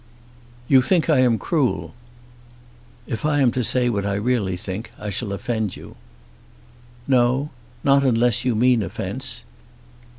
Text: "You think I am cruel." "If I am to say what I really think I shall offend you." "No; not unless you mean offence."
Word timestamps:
"You 0.67 0.81
think 0.81 1.11
I 1.11 1.19
am 1.19 1.37
cruel." 1.37 1.93
"If 3.05 3.23
I 3.23 3.39
am 3.39 3.51
to 3.51 3.63
say 3.63 3.87
what 3.87 4.03
I 4.03 4.15
really 4.15 4.57
think 4.57 4.89
I 4.97 5.11
shall 5.11 5.31
offend 5.31 5.75
you." 5.75 5.95
"No; 7.07 7.51
not 7.83 8.03
unless 8.03 8.43
you 8.43 8.55
mean 8.55 8.81
offence." 8.81 9.43